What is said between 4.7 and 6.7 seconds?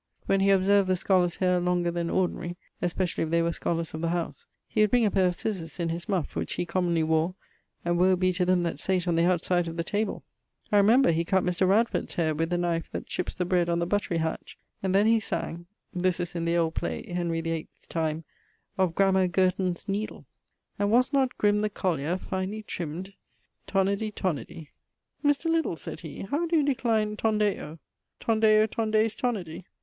would bring a paire of cizers in his muffe (which he